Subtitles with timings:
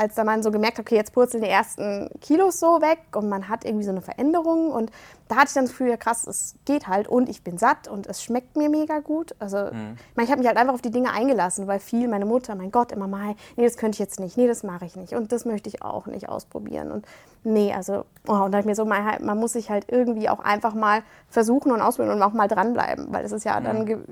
[0.00, 3.28] als da man so gemerkt hat, okay, jetzt purzeln die ersten Kilos so weg und
[3.28, 4.90] man hat irgendwie so eine Veränderung und
[5.28, 7.86] da hatte ich dann das Gefühl, ja krass, es geht halt und ich bin satt
[7.86, 9.34] und es schmeckt mir mega gut.
[9.38, 9.96] Also mhm.
[10.16, 12.70] ich, ich habe mich halt einfach auf die Dinge eingelassen, weil viel meine Mutter, mein
[12.70, 15.32] Gott, immer mal, nee, das könnte ich jetzt nicht, nee, das mache ich nicht und
[15.32, 17.06] das möchte ich auch nicht ausprobieren und
[17.44, 20.40] nee, also oh, und da ich mir so, man, man, muss sich halt irgendwie auch
[20.40, 23.64] einfach mal versuchen und ausprobieren und auch mal dranbleiben, weil es ist ja mhm.
[23.64, 24.04] dann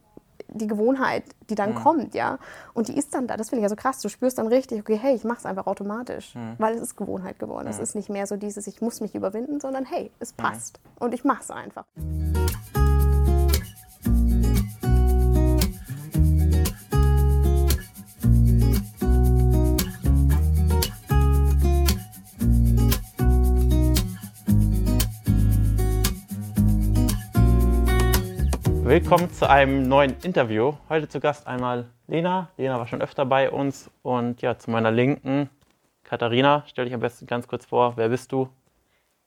[0.49, 1.77] die Gewohnheit, die dann mhm.
[1.77, 2.39] kommt, ja.
[2.75, 3.37] Und die ist dann da.
[3.37, 4.01] Das finde ich ja so krass.
[4.01, 6.55] Du spürst dann richtig, okay, hey, ich mache es einfach automatisch, mhm.
[6.59, 7.65] weil es ist Gewohnheit geworden.
[7.65, 7.71] Mhm.
[7.71, 10.43] Es ist nicht mehr so dieses, ich muss mich überwinden, sondern hey, es mhm.
[10.43, 11.85] passt und ich mache es einfach.
[28.89, 30.73] Willkommen zu einem neuen Interview.
[30.89, 32.49] Heute zu Gast einmal Lena.
[32.57, 33.91] Lena war schon öfter bei uns.
[34.01, 35.51] Und ja, zu meiner Linken
[36.05, 36.65] Katharina.
[36.67, 37.99] Stell dich am besten ganz kurz vor.
[37.99, 38.49] Wer bist du?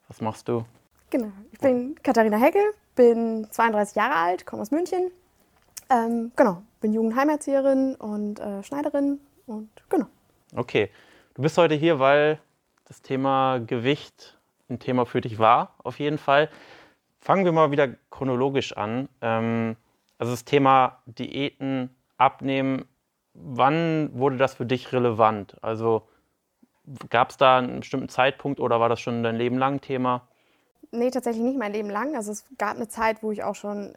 [0.08, 0.66] Was machst du?
[1.12, 5.12] Genau, ich bin Katharina Heckel, bin 32 Jahre alt, komme aus München.
[5.92, 10.08] Ähm, genau, bin Jugendheimerzieherin und äh, Schneiderin und genau.
[10.56, 10.90] Okay,
[11.36, 12.40] du bist heute hier, weil
[12.86, 14.40] das Thema Gewicht
[14.72, 16.50] ein Thema für dich war, auf jeden Fall.
[17.22, 19.08] Fangen wir mal wieder chronologisch an.
[19.22, 19.78] Ähm,
[20.18, 22.86] also das Thema Diäten, Abnehmen,
[23.34, 25.56] wann wurde das für dich relevant?
[25.64, 26.08] Also
[27.10, 30.28] gab es da einen bestimmten Zeitpunkt oder war das schon dein Leben lang Thema?
[30.92, 32.16] Nee, tatsächlich nicht mein Leben lang.
[32.16, 33.94] Also es gab eine Zeit, wo ich auch schon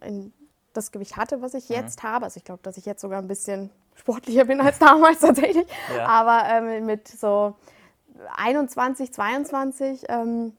[0.74, 1.76] das Gewicht hatte, was ich mhm.
[1.76, 2.08] jetzt mhm.
[2.08, 2.24] habe.
[2.26, 5.66] Also ich glaube, dass ich jetzt sogar ein bisschen sportlicher bin als damals tatsächlich.
[5.96, 6.06] Ja.
[6.06, 7.56] Aber ähm, mit so
[8.36, 10.52] 21, 22 ähm,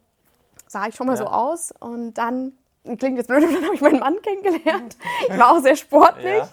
[0.68, 1.18] sah ich schon mal ja.
[1.18, 1.74] so aus.
[1.80, 4.98] Und dann, klingt jetzt blöd, dann habe ich meinen Mann kennengelernt.
[5.30, 6.44] Ich war auch sehr sportlich.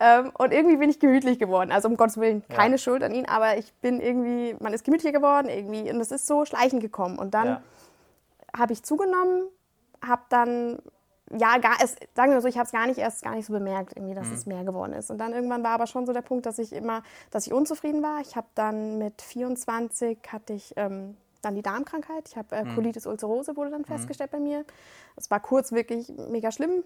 [0.00, 0.20] Ja.
[0.20, 1.72] Ähm, und irgendwie bin ich gemütlich geworden.
[1.72, 2.78] Also um Gottes Willen, keine ja.
[2.78, 5.90] Schuld an ihn, aber ich bin irgendwie, man ist gemütlicher geworden irgendwie.
[5.90, 7.18] Und es ist so schleichend gekommen.
[7.18, 7.62] Und dann
[8.56, 9.48] habe ich zugenommen,
[10.02, 10.78] habe dann
[11.38, 13.52] ja, gar, es, sagen wir so, ich habe es gar nicht erst gar nicht so
[13.52, 14.34] bemerkt, irgendwie, dass mhm.
[14.34, 15.10] es mehr geworden ist.
[15.10, 18.02] Und dann irgendwann war aber schon so der Punkt, dass ich immer, dass ich unzufrieden
[18.02, 18.20] war.
[18.20, 22.28] Ich habe dann mit 24 hatte ich ähm, dann die Darmkrankheit.
[22.28, 22.74] Ich habe äh, mhm.
[22.74, 23.86] Colitis ulcerose wurde dann mhm.
[23.86, 24.64] festgestellt bei mir.
[25.16, 26.82] Es war kurz wirklich mega schlimm.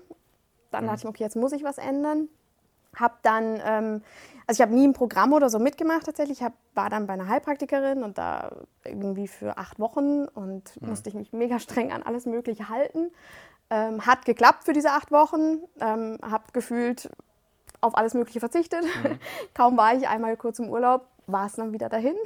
[0.70, 0.88] Dann mhm.
[0.88, 2.28] dachte ich, okay, jetzt muss ich was ändern.
[2.96, 4.02] Hab dann, ähm,
[4.46, 6.38] also ich habe nie ein Programm oder so mitgemacht tatsächlich.
[6.38, 8.52] Ich hab, war dann bei einer Heilpraktikerin und da
[8.84, 10.88] irgendwie für acht Wochen und mhm.
[10.88, 13.10] musste ich mich mega streng an alles Mögliche halten.
[13.70, 15.62] Ähm, hat geklappt für diese acht Wochen.
[15.80, 17.10] Ähm, habe gefühlt
[17.80, 18.82] auf alles Mögliche verzichtet.
[18.82, 19.18] Mhm.
[19.54, 22.16] Kaum war ich einmal kurz im Urlaub, war es dann wieder dahin.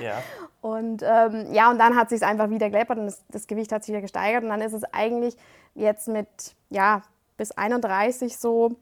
[0.00, 0.22] Ja.
[0.60, 3.84] Und ähm, ja, und dann hat sich einfach wieder geleppert und das, das, Gewicht hat
[3.84, 4.42] sich wieder gesteigert.
[4.44, 5.36] Und dann ist es eigentlich
[5.74, 6.26] jetzt mit,
[6.70, 7.02] ja,
[7.36, 8.72] bis 31 so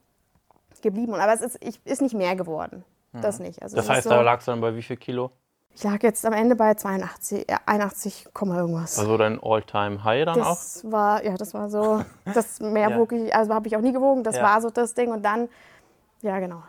[0.81, 1.15] geblieben.
[1.15, 2.85] Aber es ist, ich, ist nicht mehr geworden.
[3.11, 3.21] Mhm.
[3.23, 3.61] Das nicht.
[3.63, 5.33] Also das heißt, so, da lagst du dann bei wie viel Kilo?
[5.75, 8.99] Ich lag jetzt am Ende bei 82, äh, 81, irgendwas.
[8.99, 10.51] Also dein All-Time-High dann das auch?
[10.51, 12.99] Das war, ja, das war so, das mehr ja.
[12.99, 14.23] wog ich, also habe ich auch nie gewogen.
[14.23, 14.43] Das ja.
[14.43, 15.11] war so das Ding.
[15.11, 15.49] Und dann,
[16.21, 16.63] ja, genau.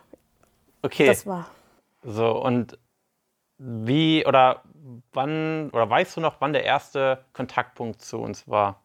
[0.82, 1.06] Okay.
[1.06, 1.46] Das war.
[2.02, 2.78] So, und
[3.58, 4.62] wie oder
[5.12, 8.80] wann oder weißt du noch, wann der erste Kontaktpunkt zu uns war?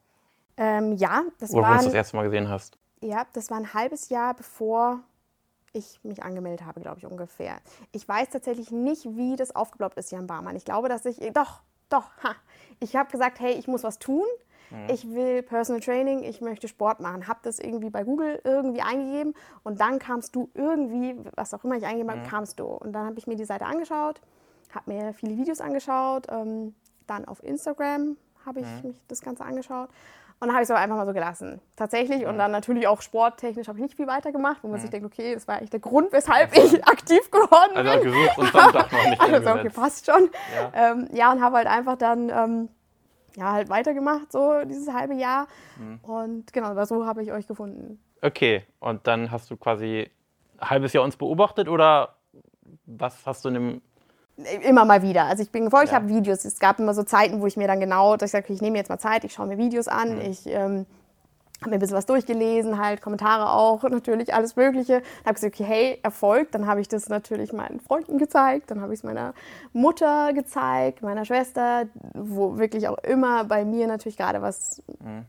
[0.57, 1.59] Ähm, ja, das war.
[1.59, 2.77] Oder wo du uns das erste Mal gesehen hast?
[3.01, 4.99] Ja, das war ein halbes Jahr bevor
[5.71, 7.57] ich mich angemeldet habe, glaube ich ungefähr.
[7.91, 10.55] Ich weiß tatsächlich nicht, wie das aufgeploppt ist, Jan Barmann.
[10.55, 11.17] Ich glaube, dass ich.
[11.33, 12.35] Doch, doch, ha.
[12.79, 14.25] Ich habe gesagt, hey, ich muss was tun.
[14.69, 14.89] Mhm.
[14.89, 17.27] Ich will Personal Training, ich möchte Sport machen.
[17.27, 21.75] Habe das irgendwie bei Google irgendwie eingegeben und dann kamst du irgendwie, was auch immer
[21.75, 22.29] ich eingegeben habe, mhm.
[22.29, 22.65] kamst du.
[22.65, 24.21] Und dann habe ich mir die Seite angeschaut
[24.73, 26.27] habe mir viele Videos angeschaut.
[26.29, 26.75] Ähm,
[27.07, 28.89] dann auf Instagram habe ich mhm.
[28.89, 29.89] mich das Ganze angeschaut.
[30.41, 31.59] Und dann habe ich es aber einfach mal so gelassen.
[31.75, 32.25] Tatsächlich.
[32.25, 34.81] Und dann natürlich auch sporttechnisch habe ich nicht viel weitergemacht, wo man mhm.
[34.81, 37.87] sich denkt, okay, das war eigentlich der Grund, weshalb ich aktiv geworden bin.
[37.87, 40.29] Also gesucht und dann doch noch nicht Also okay, passt schon.
[40.55, 42.69] Ja, ähm, ja und habe halt einfach dann ähm,
[43.35, 45.47] ja, halt weitergemacht, so dieses halbe Jahr.
[45.77, 45.99] Mhm.
[46.03, 48.01] Und genau, so habe ich euch gefunden.
[48.21, 50.09] Okay, und dann hast du quasi
[50.57, 52.15] ein halbes Jahr uns beobachtet oder
[52.85, 53.81] was hast du in dem
[54.63, 55.25] immer mal wieder.
[55.25, 55.97] Also ich bin gefolgt, ja.
[55.97, 56.45] ich habe Videos.
[56.45, 58.77] Es gab immer so Zeiten, wo ich mir dann genau, dass ich sage, ich nehme
[58.77, 60.21] jetzt mal Zeit, ich schaue mir Videos an, mhm.
[60.21, 60.85] ich ähm,
[61.61, 65.01] habe mir ein bisschen was durchgelesen, halt Kommentare auch, natürlich alles Mögliche.
[65.01, 66.51] Dann habe ich gesagt, okay, hey, Erfolg.
[66.51, 69.33] Dann habe ich das natürlich meinen Freunden gezeigt, dann habe ich es meiner
[69.73, 75.25] Mutter gezeigt, meiner Schwester, wo wirklich auch immer bei mir natürlich gerade was mhm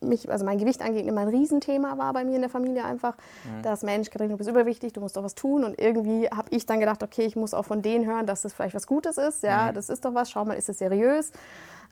[0.00, 3.14] mich, also mein Gewicht angeht, immer ein Riesenthema war bei mir in der Familie einfach,
[3.44, 3.62] mhm.
[3.62, 5.64] dass Mensch, Katharina, du bist überwichtig, du musst doch was tun.
[5.64, 8.52] Und irgendwie habe ich dann gedacht, okay, ich muss auch von denen hören, dass das
[8.52, 9.42] vielleicht was Gutes ist.
[9.42, 9.74] Ja, mhm.
[9.74, 11.32] das ist doch was, schau mal, ist es seriös?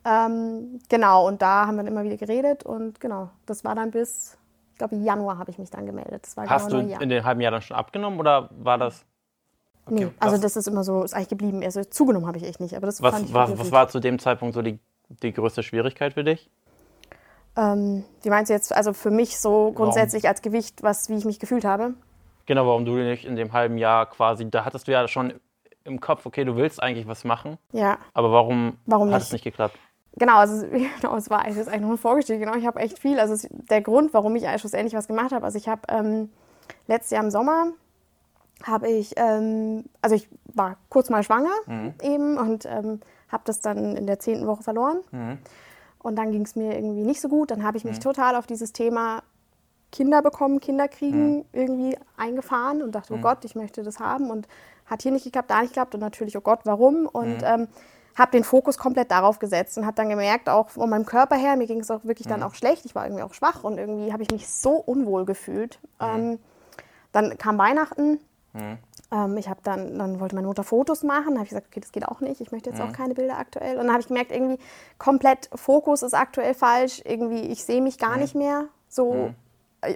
[0.05, 3.91] Ähm, genau, und da haben wir dann immer wieder geredet und genau, das war dann
[3.91, 4.39] bis,
[4.73, 6.27] ich glaube, Januar habe ich mich dann gemeldet.
[6.37, 9.05] Hast du in dem halben Jahr dann schon abgenommen oder war das?
[9.87, 11.63] Okay, nee, also das ist immer so, ist eigentlich geblieben.
[11.63, 12.77] Also zugenommen habe ich echt nicht.
[12.77, 14.79] Aber das was, fand ich was, was war zu dem Zeitpunkt so die,
[15.23, 16.51] die größte Schwierigkeit für dich?
[17.59, 20.33] Ähm, wie meinst du jetzt, also für mich so grundsätzlich warum?
[20.33, 21.95] als Gewicht, was, wie ich mich gefühlt habe?
[22.47, 25.35] Genau, warum du nicht in dem halben Jahr quasi, da hattest du ja schon
[25.85, 27.59] im Kopf, okay, du willst eigentlich was machen.
[27.73, 27.99] Ja.
[28.15, 29.77] Aber warum, warum hat es nicht geklappt?
[30.17, 30.67] Genau, also
[31.01, 32.41] genau, es war eigentlich, eigentlich nur ein Vorgestellt.
[32.41, 33.19] Genau, ich habe echt viel.
[33.19, 36.31] Also der Grund, warum ich eigentlich schlussendlich was gemacht habe, also ich habe ähm,
[36.87, 37.73] letztes Jahr im Sommer
[38.65, 41.95] habe ich, ähm, also ich war kurz mal schwanger mhm.
[42.03, 45.01] eben und ähm, habe das dann in der zehnten Woche verloren.
[45.11, 45.39] Mhm.
[46.01, 47.51] Und dann ging es mir irgendwie nicht so gut.
[47.51, 48.03] Dann habe ich mich mhm.
[48.03, 49.23] total auf dieses Thema
[49.91, 51.45] Kinder bekommen, Kinder kriegen mhm.
[51.53, 53.23] irgendwie eingefahren und dachte, oh mhm.
[53.23, 54.31] Gott, ich möchte das haben.
[54.31, 54.47] Und
[54.87, 57.07] hat hier nicht geklappt, da nicht geklappt und natürlich, oh Gott, warum?
[57.07, 57.45] Und mhm.
[57.45, 57.69] ähm,
[58.17, 61.57] habe den Fokus komplett darauf gesetzt und habe dann gemerkt, auch von meinem Körper her,
[61.57, 62.47] mir ging es auch wirklich dann mhm.
[62.47, 62.85] auch schlecht.
[62.85, 65.79] Ich war irgendwie auch schwach und irgendwie habe ich mich so unwohl gefühlt.
[66.01, 66.39] Ähm,
[67.13, 68.19] dann kam Weihnachten.
[69.11, 71.35] Ähm, ich habe dann, dann wollte meine Mutter Fotos machen.
[71.35, 72.41] Habe ich gesagt, okay, das geht auch nicht.
[72.41, 72.93] Ich möchte jetzt auch mhm.
[72.93, 73.77] keine Bilder aktuell.
[73.79, 74.59] Und dann habe ich gemerkt, irgendwie
[74.99, 77.03] komplett Fokus ist aktuell falsch.
[77.05, 78.23] Irgendwie, ich sehe mich gar mhm.
[78.23, 79.35] nicht mehr so mhm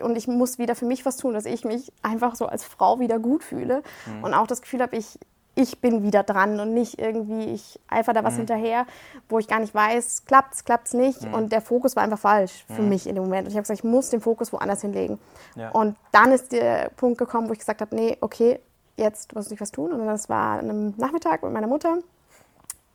[0.02, 3.00] und ich muss wieder für mich was tun, dass ich mich einfach so als Frau
[3.00, 4.24] wieder gut fühle mhm.
[4.24, 5.18] und auch das Gefühl habe, ich,
[5.54, 8.38] ich bin wieder dran und nicht irgendwie, ich einfach da was mhm.
[8.38, 8.86] hinterher,
[9.28, 11.22] wo ich gar nicht weiß, klappt es, klappt es nicht.
[11.22, 11.34] Mhm.
[11.34, 12.88] Und der Fokus war einfach falsch für mhm.
[12.90, 13.46] mich in dem Moment.
[13.46, 15.18] Und ich habe gesagt, ich muss den Fokus woanders hinlegen.
[15.56, 15.70] Ja.
[15.70, 18.60] Und dann ist der Punkt gekommen, wo ich gesagt habe, nee, okay,
[18.96, 19.92] jetzt muss ich was tun.
[19.92, 21.98] Und das war an einem Nachmittag mit meiner Mutter.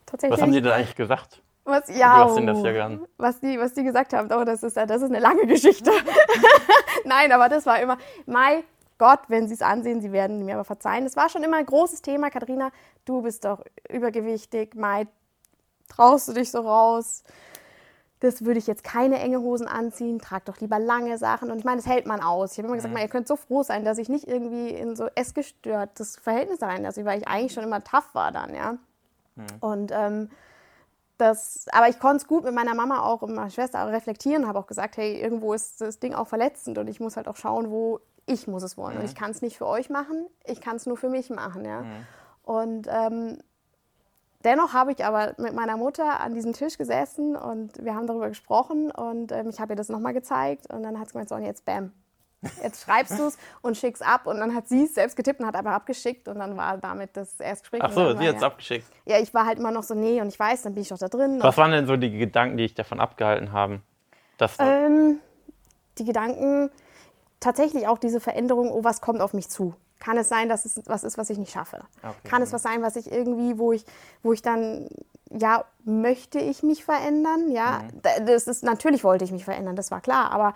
[0.06, 0.38] Tatsächlich.
[0.38, 1.42] Was haben die denn eigentlich gesagt?
[1.64, 3.06] Was, ja, du hast das ja gern.
[3.18, 5.90] Was die, was die gesagt haben, oh, das ist, das ist eine lange Geschichte.
[7.04, 8.64] Nein, aber das war immer, Mai,
[8.96, 11.04] Gott, wenn Sie es ansehen, Sie werden mir aber verzeihen.
[11.04, 12.30] Das war schon immer ein großes Thema.
[12.30, 12.70] Katharina,
[13.04, 14.74] du bist doch übergewichtig.
[14.74, 15.06] Mai,
[15.88, 17.22] traust du dich so raus?
[18.20, 20.18] Das würde ich jetzt keine enge Hosen anziehen.
[20.18, 21.50] Trag doch lieber lange Sachen.
[21.50, 22.52] Und ich meine, das hält man aus.
[22.52, 23.00] Ich habe immer gesagt, mhm.
[23.00, 27.04] ihr könnt so froh sein, dass ich nicht irgendwie in so essgestörtes Verhältnis rein, also
[27.04, 28.72] weil ich eigentlich schon immer tough war dann, ja.
[29.36, 29.46] Mhm.
[29.60, 30.30] Und ähm,
[31.18, 34.46] das, aber ich konnte es gut mit meiner Mama auch und meiner Schwester auch reflektieren,
[34.46, 37.36] habe auch gesagt, hey, irgendwo ist das Ding auch verletzend und ich muss halt auch
[37.36, 38.94] schauen, wo ich muss es wollen.
[38.94, 39.00] Mhm.
[39.00, 41.64] Und ich kann es nicht für euch machen, ich kann es nur für mich machen.
[41.64, 41.82] Ja?
[41.82, 42.06] Mhm.
[42.44, 43.38] Und ähm,
[44.44, 48.28] dennoch habe ich aber mit meiner Mutter an diesem Tisch gesessen und wir haben darüber
[48.28, 51.34] gesprochen und ähm, ich habe ihr das nochmal gezeigt und dann hat sie gemeint, so,
[51.34, 51.92] und jetzt bam,
[52.62, 54.26] Jetzt schreibst du es und schickst ab.
[54.26, 56.28] Und dann hat sie es selbst getippt und hat aber abgeschickt.
[56.28, 57.80] Und dann war damit das Erstgespräch.
[57.82, 58.86] Ach so, sie hat es ja, abgeschickt.
[59.06, 60.98] Ja, ich war halt immer noch so, nee, und ich weiß, dann bin ich doch
[60.98, 61.38] da drin.
[61.42, 63.82] Was waren denn so die Gedanken, die dich davon abgehalten haben?
[64.36, 65.18] Dass ähm,
[65.98, 66.70] die Gedanken,
[67.40, 69.74] tatsächlich auch diese Veränderung, oh, was kommt auf mich zu?
[69.98, 71.80] Kann es sein, dass es was ist, was ich nicht schaffe?
[72.02, 72.28] Okay.
[72.28, 73.84] Kann es was sein, was ich irgendwie, wo ich,
[74.22, 74.88] wo ich dann,
[75.30, 77.50] ja, möchte ich mich verändern?
[77.50, 78.26] Ja, mhm.
[78.26, 80.54] das ist, natürlich wollte ich mich verändern, das war klar, aber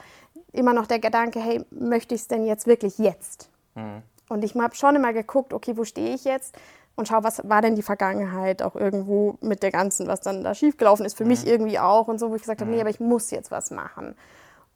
[0.53, 3.49] immer noch der Gedanke, hey, möchte ich es denn jetzt wirklich jetzt?
[3.75, 4.03] Mhm.
[4.29, 6.57] Und ich habe schon immer geguckt, okay, wo stehe ich jetzt?
[6.95, 10.55] Und schau, was war denn die Vergangenheit auch irgendwo mit der ganzen, was dann da
[10.55, 11.31] schiefgelaufen ist, für mhm.
[11.31, 12.83] mich irgendwie auch und so, wo ich gesagt habe, nee, mhm.
[12.83, 14.15] aber ich muss jetzt was machen.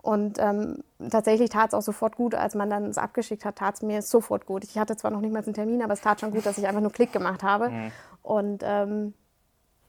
[0.07, 3.75] Und ähm, tatsächlich tat es auch sofort gut, als man dann es abgeschickt hat, tat
[3.75, 4.63] es mir sofort gut.
[4.63, 6.67] Ich hatte zwar noch nicht mal einen Termin, aber es tat schon gut, dass ich
[6.67, 7.71] einfach nur Klick gemacht habe.
[7.71, 7.93] Mhm.
[8.23, 9.15] Und ähm,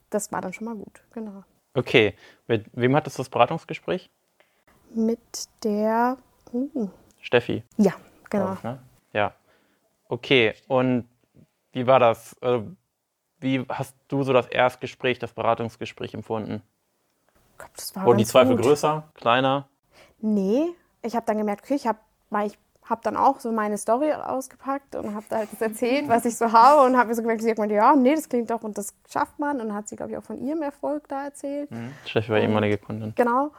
[0.09, 1.43] das war dann schon mal gut, genau.
[1.75, 2.15] Okay,
[2.47, 4.09] mit wem hattest du das Beratungsgespräch?
[4.93, 5.19] mit
[5.63, 6.17] der
[6.53, 6.89] uh.
[7.21, 7.63] Steffi.
[7.77, 7.93] Ja,
[8.29, 8.53] genau.
[8.53, 8.79] Ich, ne?
[9.13, 9.33] Ja.
[10.07, 11.07] Okay, und
[11.73, 12.35] wie war das?
[12.41, 12.67] Also,
[13.39, 16.63] wie hast du so das Erstgespräch, das Beratungsgespräch empfunden?
[17.57, 18.65] Glaub, das war Wurden die Zweifel gut.
[18.65, 19.67] größer, kleiner?
[20.19, 20.67] Nee,
[21.01, 22.00] ich habe dann gemerkt, okay, ich habe
[22.45, 22.57] ich
[22.89, 26.38] habe dann auch so meine Story ausgepackt und habe da halt das erzählt, was ich
[26.38, 28.63] so habe und habe mir so gemerkt, sie hat gemeint, ja, nee, das klingt doch
[28.63, 31.69] und das schafft man und hat sie, glaube ich, auch von ihrem Erfolg da erzählt.
[31.69, 31.91] Mhm.
[32.05, 33.13] Steffi war ehemalige Kundin.
[33.15, 33.51] Genau.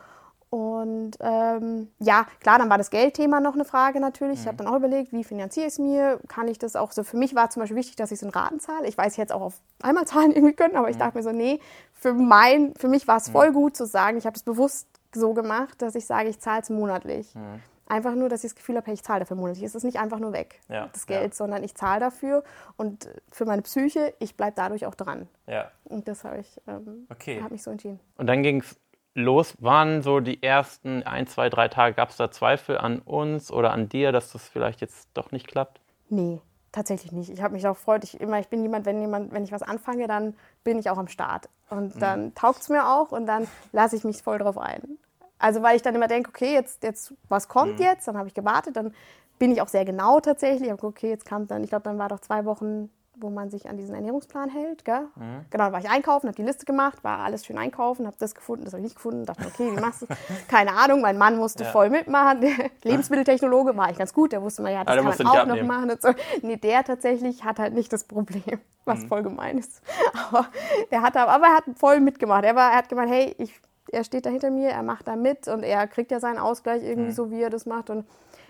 [0.51, 4.39] Und ähm, ja, klar, dann war das Geldthema noch eine Frage natürlich.
[4.39, 4.41] Mhm.
[4.41, 6.21] Ich habe dann auch überlegt, wie finanziere ich es mir?
[6.27, 7.03] Kann ich das auch so?
[7.03, 8.87] Für mich war zum Beispiel wichtig, dass ich so einen Raten zahle.
[8.87, 10.93] Ich weiß, ich hätte es auch auf einmal zahlen irgendwie können, aber mhm.
[10.93, 11.61] ich dachte mir so, nee,
[11.93, 13.33] für, mein, für mich war es mhm.
[13.33, 14.89] voll gut zu sagen, ich habe es bewusst
[15.19, 17.35] so gemacht, dass ich sage, ich zahle es monatlich.
[17.35, 17.61] Mhm.
[17.87, 19.65] Einfach nur, dass ich das Gefühl habe, hey, ich zahle dafür monatlich.
[19.65, 20.89] Es ist nicht einfach nur weg, ja.
[20.93, 21.37] das Geld, ja.
[21.37, 22.45] sondern ich zahle dafür
[22.77, 25.27] und für meine Psyche, ich bleibe dadurch auch dran.
[25.47, 25.71] Ja.
[25.85, 27.41] Und das habe ich, ähm, okay.
[27.41, 27.99] habe mich so entschieden.
[28.17, 28.77] Und dann ging es
[29.19, 33.51] los waren, so die ersten ein, zwei, drei Tage, gab es da Zweifel an uns
[33.51, 35.81] oder an dir, dass das vielleicht jetzt doch nicht klappt?
[36.09, 36.41] Nee,
[36.73, 37.31] tatsächlich nicht.
[37.31, 38.05] Ich habe mich auch gefreut.
[38.05, 40.35] Ich, immer, ich bin jemand, wenn, jemand, wenn ich was anfange, dann
[40.65, 41.49] bin ich auch am Start.
[41.69, 42.01] Und mhm.
[42.01, 42.35] dann mhm.
[42.35, 44.99] taugt es mir auch und dann lasse ich mich voll drauf ein.
[45.39, 47.85] Also weil ich dann immer denke, okay, jetzt, jetzt was kommt mhm.
[47.85, 48.09] jetzt?
[48.09, 48.95] Dann habe ich gewartet, dann
[49.39, 50.73] bin ich auch sehr genau tatsächlich.
[50.73, 52.91] Okay, jetzt kam dann, ich glaube, dann war doch zwei Wochen
[53.21, 54.85] wo man sich an diesen Ernährungsplan hält.
[54.85, 55.09] Gell?
[55.17, 55.45] Mhm.
[55.51, 58.35] Genau, da war ich einkaufen, habe die Liste gemacht, war alles schön einkaufen, habe das
[58.35, 60.07] gefunden, das habe ich nicht gefunden, dachte, okay, wie machst du
[60.49, 61.71] Keine Ahnung, mein Mann musste ja.
[61.71, 62.41] voll mitmachen.
[62.41, 62.53] Der
[62.85, 65.91] Lebensmitteltechnologe war eigentlich ganz gut, der wusste mal, ja, das kann man auch noch machen.
[65.91, 66.11] Und so.
[66.43, 69.09] Nee, der tatsächlich hat halt nicht das Problem, was mhm.
[69.09, 69.83] voll gemein ist.
[70.31, 70.47] Aber,
[70.91, 72.45] der hat, aber er hat voll mitgemacht.
[72.45, 73.61] Er, war, er hat gemeint, hey, ich,
[73.93, 76.83] er steht da hinter mir, er macht da mit und er kriegt ja seinen Ausgleich
[76.83, 77.15] irgendwie mhm.
[77.15, 77.91] so, wie er das macht.
[77.91, 78.07] Und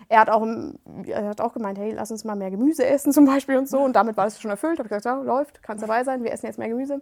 [0.07, 0.45] er hat auch,
[1.05, 3.79] er hat auch gemeint, hey, lass uns mal mehr Gemüse essen zum Beispiel und so.
[3.79, 4.79] Und damit war es schon erfüllt.
[4.79, 7.01] Habe ich gesagt, ja, läuft, kannst dabei sein, wir essen jetzt mehr Gemüse.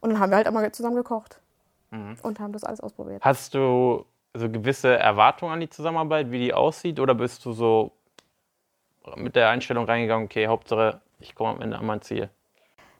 [0.00, 1.40] Und dann haben wir halt einmal zusammen gekocht
[1.90, 2.16] mhm.
[2.22, 3.22] und haben das alles ausprobiert.
[3.24, 7.00] Hast du so gewisse Erwartungen an die Zusammenarbeit, wie die aussieht?
[7.00, 7.92] Oder bist du so
[9.16, 12.28] mit der Einstellung reingegangen, okay, Hauptsache, ich komme am Ende an mein Ziel?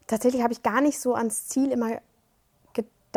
[0.07, 2.00] Tatsächlich habe ich gar nicht so ans Ziel immer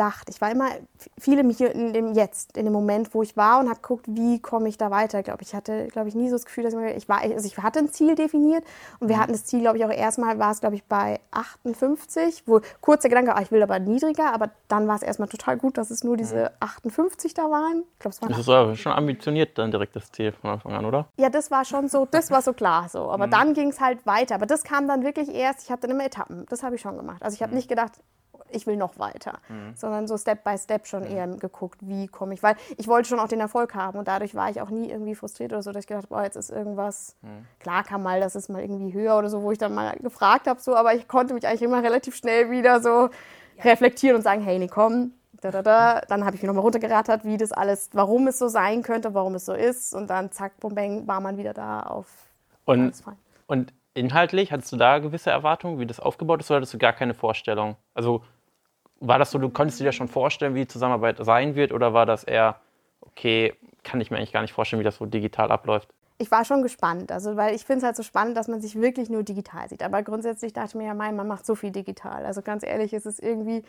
[0.00, 0.30] gedacht.
[0.30, 0.70] Ich war immer
[1.18, 4.40] viele mich in dem Jetzt, in dem Moment, wo ich war und habe geguckt, wie
[4.40, 5.22] komme ich da weiter.
[5.22, 7.58] Glaube ich hatte, glaube ich, nie so das Gefühl, dass ich, ich war, also ich
[7.58, 8.64] hatte ein Ziel definiert
[8.98, 9.20] und wir mhm.
[9.20, 13.02] hatten das Ziel, glaube ich, auch erstmal war es, glaube ich, bei 58, wo kurz
[13.02, 15.90] der Gedanke, ah, ich will aber niedriger, aber dann war es erstmal total gut, dass
[15.90, 17.36] es nur diese 58 mhm.
[17.36, 17.84] da waren.
[17.92, 20.72] Ich glaube, es waren das ist aber schon ambitioniert dann direkt das Ziel von Anfang
[20.72, 21.08] an, oder?
[21.18, 23.10] Ja, das war schon so, das war so klar so.
[23.10, 23.32] Aber mhm.
[23.32, 24.36] dann ging es halt weiter.
[24.36, 26.46] Aber das kam dann wirklich erst, ich habe dann immer Etappen.
[26.48, 27.22] Das habe ich schon gemacht.
[27.22, 27.56] Also ich habe mhm.
[27.56, 27.92] nicht gedacht,
[28.52, 29.74] ich will noch weiter, mhm.
[29.74, 31.16] sondern so Step by Step schon mhm.
[31.16, 34.34] eher geguckt, wie komme ich, weil ich wollte schon auch den Erfolg haben und dadurch
[34.34, 37.16] war ich auch nie irgendwie frustriert oder so, dass ich gedacht, boah, jetzt ist irgendwas,
[37.22, 37.46] mhm.
[37.58, 40.46] klar kam mal, das ist mal irgendwie höher oder so, wo ich dann mal gefragt
[40.46, 43.08] habe, so, aber ich konnte mich eigentlich immer relativ schnell wieder so ja.
[43.64, 46.00] reflektieren und sagen, hey, nee, komm, da, da, da.
[46.08, 49.34] Dann habe ich mich nochmal runtergerattert, wie das alles, warum es so sein könnte, warum
[49.34, 52.06] es so ist und dann zack, bum, bang, war man wieder da auf
[52.70, 52.92] und,
[53.46, 56.92] und inhaltlich, hattest du da gewisse Erwartungen, wie das aufgebaut ist, oder hattest du gar
[56.92, 57.76] keine Vorstellung?
[57.94, 58.22] Also
[59.00, 61.92] war das so, du konntest dir ja schon vorstellen, wie die Zusammenarbeit sein wird, oder
[61.92, 62.56] war das eher,
[63.00, 65.88] okay, kann ich mir eigentlich gar nicht vorstellen, wie das so digital abläuft?
[66.18, 68.78] Ich war schon gespannt, also weil ich finde es halt so spannend, dass man sich
[68.78, 69.82] wirklich nur digital sieht.
[69.82, 72.26] Aber grundsätzlich dachte ich mir ja, mein, man macht so viel digital.
[72.26, 73.64] Also ganz ehrlich, ist es irgendwie,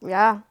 [0.00, 0.42] ja,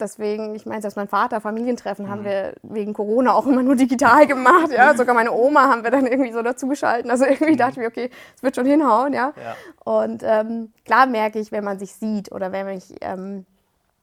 [0.00, 2.10] deswegen, ich meine, selbst mein Vater, Familientreffen mhm.
[2.10, 4.96] haben wir wegen Corona auch immer nur digital gemacht, ja.
[4.96, 7.08] Sogar meine Oma haben wir dann irgendwie so dazugeschalten.
[7.08, 7.58] Also irgendwie mhm.
[7.58, 9.32] dachte ich mir, okay, es wird schon hinhauen, ja.
[9.36, 9.56] ja.
[9.84, 13.46] Und ähm, klar merke ich, wenn man sich sieht oder wenn ich ähm,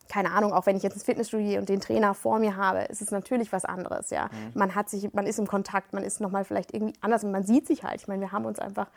[0.10, 3.02] keine Ahnung, auch wenn ich jetzt ins Fitnessstudio und den Trainer vor mir habe, ist
[3.02, 4.26] es natürlich was anderes, ja.
[4.26, 4.52] Mhm.
[4.54, 7.44] Man hat sich, man ist im Kontakt, man ist nochmal vielleicht irgendwie anders und man
[7.44, 8.02] sieht sich halt.
[8.02, 8.88] Ich meine, wir haben uns einfach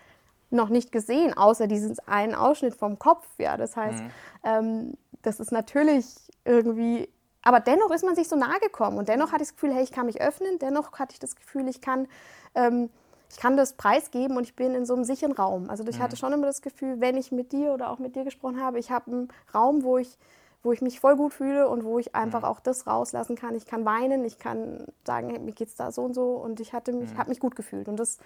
[0.51, 3.57] noch nicht gesehen, außer diesen einen Ausschnitt vom Kopf, ja.
[3.57, 4.11] Das heißt, mhm.
[4.45, 6.07] ähm, das ist natürlich
[6.45, 7.09] irgendwie,
[7.43, 9.83] aber dennoch ist man sich so nahe gekommen und dennoch hatte ich das Gefühl, hey,
[9.83, 12.09] ich kann mich öffnen, dennoch hatte ich das Gefühl, ich kann,
[12.55, 12.91] ähm,
[13.31, 15.69] ich kann das preisgeben und ich bin in so einem sicheren Raum.
[15.69, 16.03] Also ich mhm.
[16.03, 18.79] hatte schon immer das Gefühl, wenn ich mit dir oder auch mit dir gesprochen habe,
[18.79, 20.17] ich habe einen Raum, wo ich
[20.63, 22.47] wo ich mich voll gut fühle und wo ich einfach mhm.
[22.47, 23.55] auch das rauslassen kann.
[23.55, 26.73] Ich kann weinen, ich kann sagen, hey, mir geht's da so und so und ich
[26.73, 27.19] hatte mich, mhm.
[27.19, 28.19] habe mich gut gefühlt und das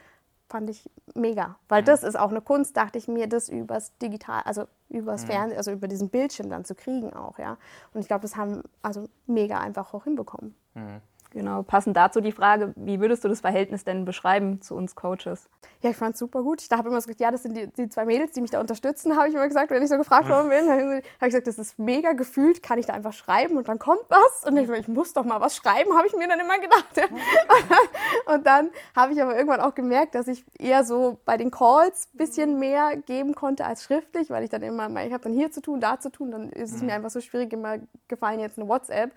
[0.48, 1.86] fand ich mega, weil mhm.
[1.86, 5.28] das ist auch eine Kunst, dachte ich mir, das übers digital, also übers mhm.
[5.28, 7.56] Fernsehen, also über diesen Bildschirm dann zu kriegen auch, ja.
[7.94, 10.54] Und ich glaube, das haben also mega einfach auch hinbekommen.
[10.74, 11.00] Mhm.
[11.32, 15.48] Genau, passend dazu die Frage, wie würdest du das Verhältnis denn beschreiben zu uns Coaches?
[15.80, 16.60] Ja, ich fand es super gut.
[16.60, 19.16] Ich habe immer gesagt, ja, das sind die, die, zwei Mädels, die mich da unterstützen,
[19.16, 20.68] habe ich immer gesagt, wenn ich so gefragt worden bin.
[20.68, 24.02] Habe ich gesagt, das ist mega gefühlt, kann ich da einfach schreiben und dann kommt
[24.08, 24.44] was.
[24.44, 26.96] Und ich, ich muss doch mal was schreiben, habe ich mir dann immer gedacht.
[26.96, 27.04] Ja.
[28.34, 32.08] Und dann habe ich aber irgendwann auch gemerkt, dass ich eher so bei den Calls
[32.12, 35.50] ein bisschen mehr geben konnte als schriftlich, weil ich dann immer, ich habe dann hier
[35.50, 36.96] zu tun, da zu tun, dann ist es mir mhm.
[36.96, 39.12] einfach so schwierig immer gefallen, jetzt eine WhatsApp.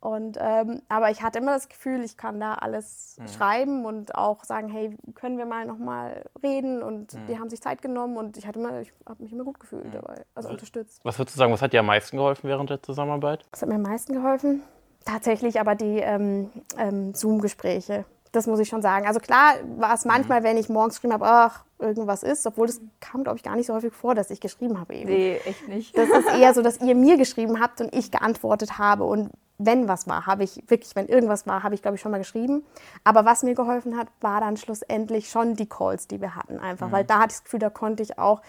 [0.00, 3.28] Und, ähm, aber ich hatte immer das Gefühl, ich kann da alles mhm.
[3.28, 6.82] schreiben und auch sagen, hey, können wir mal nochmal reden?
[6.82, 7.26] Und mhm.
[7.28, 9.84] die haben sich Zeit genommen und ich hatte immer, ich habe mich immer gut gefühlt
[9.84, 9.92] mhm.
[9.92, 11.00] dabei, also was, unterstützt.
[11.04, 13.44] Was würdest du sagen, was hat dir am meisten geholfen während der Zusammenarbeit?
[13.50, 14.62] Was hat mir am meisten geholfen?
[15.04, 18.06] Tatsächlich aber die ähm, ähm, Zoom-Gespräche.
[18.32, 19.06] Das muss ich schon sagen.
[19.06, 20.44] Also klar war es manchmal, mhm.
[20.44, 23.66] wenn ich morgens geschrieben habe, ach, irgendwas ist, obwohl das kam, glaube ich, gar nicht
[23.66, 25.10] so häufig vor, dass ich geschrieben habe eben.
[25.10, 25.96] Nee, echt nicht.
[25.96, 29.04] Das ist eher so, dass ihr mir geschrieben habt und ich geantwortet habe.
[29.04, 29.30] Und
[29.62, 32.18] wenn was war, habe ich wirklich, wenn irgendwas war, habe ich, glaube ich, schon mal
[32.18, 32.64] geschrieben.
[33.04, 36.88] Aber was mir geholfen hat, war dann schlussendlich schon die Calls, die wir hatten einfach.
[36.88, 36.92] Mhm.
[36.92, 38.40] Weil da hatte ich das Gefühl, da konnte ich auch,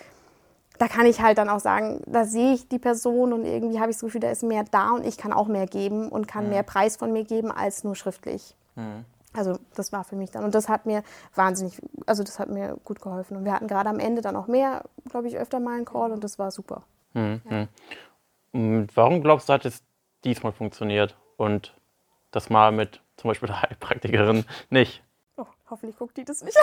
[0.79, 3.91] da kann ich halt dann auch sagen, da sehe ich die Person und irgendwie habe
[3.91, 6.45] ich das Gefühl, da ist mehr da und ich kann auch mehr geben und kann
[6.45, 6.51] mhm.
[6.51, 8.55] mehr Preis von mir geben als nur schriftlich.
[8.75, 9.05] Mhm.
[9.33, 10.45] Also das war für mich dann.
[10.45, 11.03] Und das hat mir
[11.35, 13.35] wahnsinnig, also das hat mir gut geholfen.
[13.35, 16.11] Und wir hatten gerade am Ende dann auch mehr, glaube ich, öfter mal einen Call
[16.11, 16.83] und das war super.
[17.13, 17.41] Mhm.
[17.49, 17.67] Ja.
[18.53, 19.83] Und warum glaubst du, hat es
[20.23, 21.75] diesmal funktioniert und
[22.31, 25.03] das mal mit zum Beispiel der Heilpraktikerin nicht?
[25.37, 26.57] Oh, hoffentlich guckt die das nicht.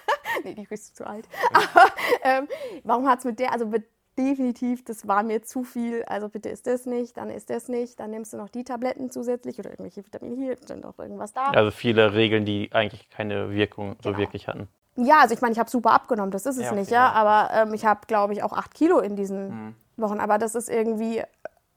[0.44, 1.28] nee, die ist zu alt.
[1.52, 1.86] Aber
[2.22, 2.48] ähm,
[2.84, 3.84] warum hat es mit der, also mit
[4.18, 6.04] definitiv, das war mir zu viel.
[6.04, 9.10] Also bitte ist das nicht, dann ist das nicht, dann nimmst du noch die Tabletten
[9.10, 11.50] zusätzlich oder irgendwelche Vitamine hier, dann noch irgendwas da.
[11.50, 14.18] Also viele Regeln, die eigentlich keine Wirkung so genau.
[14.18, 14.68] wirklich hatten.
[14.96, 17.12] Ja, also ich meine, ich habe super abgenommen, das ist es ja, okay, nicht, ja.
[17.12, 19.74] Aber ähm, ich habe, glaube ich, auch acht Kilo in diesen mhm.
[19.96, 20.18] Wochen.
[20.18, 21.22] Aber das ist irgendwie,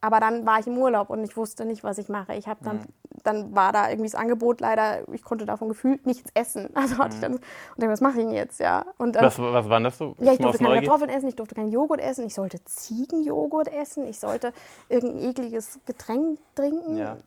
[0.02, 2.34] aber dann war ich im Urlaub und ich wusste nicht, was ich mache.
[2.34, 2.86] Ich habe dann, mhm.
[3.24, 6.70] dann war da irgendwie das Angebot leider, ich konnte davon gefühlt nichts essen.
[6.82, 7.14] Also hatte mhm.
[7.16, 7.42] ich dann, und
[7.78, 8.84] dachte, was mache ich denn jetzt, ja?
[8.98, 10.16] Und, ähm, was, was war das so?
[10.20, 14.08] Ja, ich durfte keine Kartoffeln essen, ich durfte keinen Joghurt essen, ich sollte Ziegenjoghurt essen,
[14.08, 14.54] ich sollte
[14.90, 16.98] irgendein ekliges Getränk trinken.
[16.98, 17.18] Ja.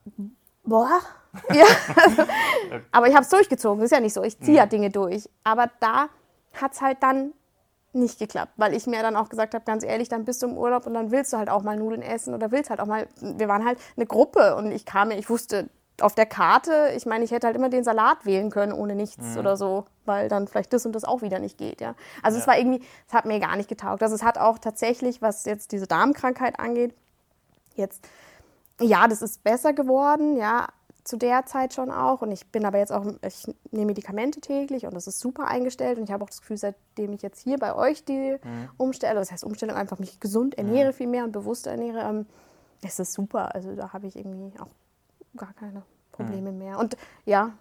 [0.64, 1.00] Boah.
[1.54, 1.66] ja.
[2.90, 4.22] aber ich habe es durchgezogen, das ist ja nicht so.
[4.24, 4.70] Ich ziehe ja mhm.
[4.70, 5.28] Dinge durch.
[5.44, 6.08] Aber da
[6.54, 7.32] hat es halt dann
[7.94, 10.56] nicht geklappt, weil ich mir dann auch gesagt habe, ganz ehrlich, dann bist du im
[10.56, 13.06] Urlaub und dann willst du halt auch mal Nudeln essen oder willst halt auch mal,
[13.20, 15.68] wir waren halt eine Gruppe und ich kam, ich wusste
[16.00, 19.34] auf der Karte, ich meine, ich hätte halt immer den Salat wählen können ohne nichts
[19.34, 19.38] mhm.
[19.38, 21.94] oder so, weil dann vielleicht das und das auch wieder nicht geht, ja.
[22.22, 22.42] Also ja.
[22.42, 24.02] es war irgendwie, es hat mir gar nicht getaugt.
[24.02, 26.94] Also es hat auch tatsächlich, was jetzt diese Darmkrankheit angeht,
[27.76, 28.04] jetzt,
[28.80, 30.66] ja, das ist besser geworden, ja,
[31.04, 32.22] zu der Zeit schon auch.
[32.22, 35.98] Und ich bin aber jetzt auch, ich nehme Medikamente täglich und das ist super eingestellt.
[35.98, 38.68] Und ich habe auch das Gefühl, seitdem ich jetzt hier bei euch die mhm.
[38.78, 40.94] umstelle, das heißt Umstellung, einfach mich gesund ernähre mhm.
[40.94, 42.26] viel mehr und bewusst ernähre, ähm,
[42.82, 43.54] ist das super.
[43.54, 44.70] Also da habe ich irgendwie auch
[45.36, 45.82] gar keine
[46.12, 46.58] Probleme mhm.
[46.58, 46.78] mehr.
[46.78, 47.52] Und ja.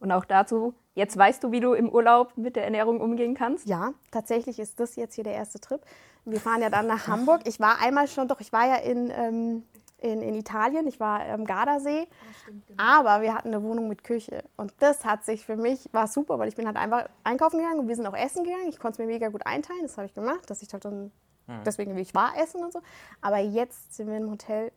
[0.00, 3.68] Und auch dazu, jetzt weißt du, wie du im Urlaub mit der Ernährung umgehen kannst?
[3.68, 5.82] Ja, tatsächlich ist das jetzt hier der erste Trip.
[6.24, 7.42] Wir fahren ja dann nach Hamburg.
[7.44, 9.62] Ich war einmal schon, doch, ich war ja in ähm,
[10.00, 10.86] in, in Italien.
[10.86, 12.06] Ich war am Gardasee.
[12.08, 12.82] Ah, stimmt, genau.
[12.82, 14.44] Aber wir hatten eine Wohnung mit Küche.
[14.56, 17.80] Und das hat sich für mich, war super, weil ich bin halt einfach einkaufen gegangen
[17.80, 18.68] und wir sind auch essen gegangen.
[18.68, 19.82] Ich konnte es mir mega gut einteilen.
[19.82, 21.12] Das habe ich gemacht, dass ich halt dann,
[21.46, 21.60] hm.
[21.64, 22.80] deswegen wie ich war, essen und so.
[23.20, 24.72] Aber jetzt sind wir im Hotel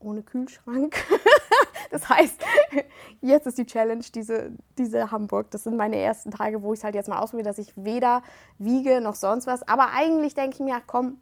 [0.00, 0.96] ohne Kühlschrank.
[1.90, 2.40] das heißt,
[3.20, 5.50] jetzt ist die Challenge diese, diese Hamburg.
[5.50, 8.22] Das sind meine ersten Tage, wo ich es halt jetzt mal ausprobiere, dass ich weder
[8.58, 9.66] wiege noch sonst was.
[9.66, 11.18] Aber eigentlich denke ich mir, komm,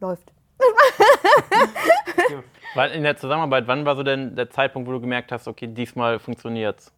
[0.00, 0.32] läuft.
[2.92, 6.18] in der Zusammenarbeit, wann war so denn der Zeitpunkt, wo du gemerkt hast, okay, diesmal
[6.18, 6.92] funktioniert's?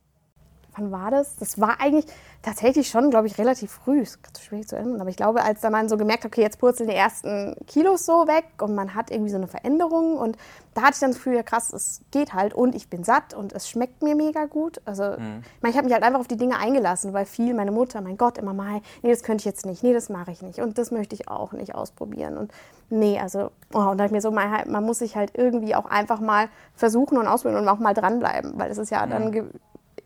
[0.76, 1.37] Wann war das?
[1.37, 2.06] Das war eigentlich
[2.42, 4.00] tatsächlich schon, glaube ich, relativ früh.
[4.00, 5.00] Das ist ganz schwierig zu erinnern.
[5.00, 8.06] Aber ich glaube, als da man so gemerkt hat, okay, jetzt purzeln die ersten Kilos
[8.06, 10.16] so weg und man hat irgendwie so eine Veränderung.
[10.18, 10.37] Und
[10.75, 13.35] da hatte ich dann das Gefühl, ja krass, es geht halt und ich bin satt
[13.35, 14.80] und es schmeckt mir mega gut.
[14.85, 15.42] Also, mhm.
[15.42, 18.00] ich, mein, ich habe mich halt einfach auf die Dinge eingelassen, weil viel meine Mutter,
[18.00, 20.61] mein Gott, immer mal, nee, das könnte ich jetzt nicht, nee, das mache ich nicht
[20.61, 22.37] und das möchte ich auch nicht ausprobieren.
[22.37, 22.52] Und
[22.90, 25.75] nee, also, oh, und da habe ich mir so, man, man, muss sich halt irgendwie
[25.75, 29.50] auch einfach mal versuchen und ausprobieren und auch mal dranbleiben, weil es ist ja mhm.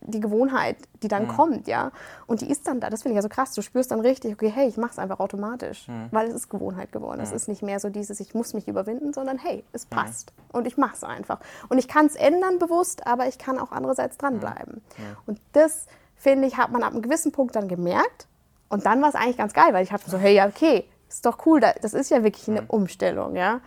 [0.01, 1.29] Die Gewohnheit, die dann mhm.
[1.29, 1.91] kommt, ja.
[2.27, 2.89] Und die ist dann da.
[2.89, 3.53] Das finde ich ja so krass.
[3.53, 6.07] Du spürst dann richtig, okay, hey, ich mache es einfach automatisch, mhm.
[6.11, 7.17] weil es ist Gewohnheit geworden.
[7.17, 7.23] Mhm.
[7.23, 9.95] Es ist nicht mehr so dieses, ich muss mich überwinden, sondern hey, es mhm.
[9.95, 11.39] passt und ich mache es einfach.
[11.69, 14.81] Und ich kann es ändern bewusst, aber ich kann auch andererseits dranbleiben.
[14.97, 15.17] Mhm.
[15.25, 18.27] Und das finde ich, hat man ab einem gewissen Punkt dann gemerkt.
[18.69, 21.25] Und dann war es eigentlich ganz geil, weil ich hatte so, hey, ja, okay, ist
[21.25, 22.69] doch cool, das ist ja wirklich eine mhm.
[22.69, 23.59] Umstellung, ja.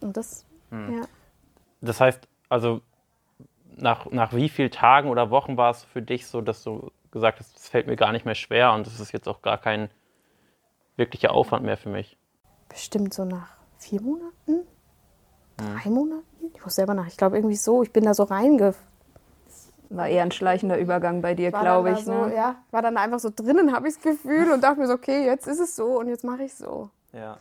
[0.00, 1.02] Und das, ja.
[1.80, 2.80] Das heißt, also
[3.80, 7.40] nach, nach wie vielen Tagen oder Wochen war es für dich so, dass du gesagt
[7.40, 9.90] hast, es fällt mir gar nicht mehr schwer und es ist jetzt auch gar kein
[10.96, 12.18] wirklicher Aufwand mehr für mich?
[12.68, 14.64] Bestimmt so nach vier Monaten, hm.
[15.56, 16.24] drei Monaten.
[16.54, 17.06] Ich muss selber nach.
[17.06, 17.82] Ich glaube irgendwie so.
[17.82, 18.74] Ich bin da so reinge.
[19.90, 22.04] War eher ein schleichender Übergang bei dir, glaube ich.
[22.04, 22.34] So, ne?
[22.34, 25.24] Ja, war dann einfach so drinnen, habe ich das Gefühl und dachte mir so, okay,
[25.24, 26.90] jetzt ist es so und jetzt mache ich es so.
[27.12, 27.38] Ja.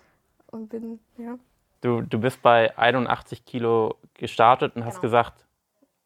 [0.49, 1.37] Und bin, ja.
[1.81, 4.93] Du, du bist bei 81 Kilo gestartet und genau.
[4.93, 5.46] hast gesagt,